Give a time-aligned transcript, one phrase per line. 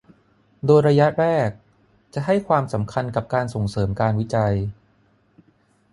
[0.65, 1.49] โดยระยะแรก
[2.13, 4.53] จะให้ความสำคัญกับการส่งเสริมการวิจัย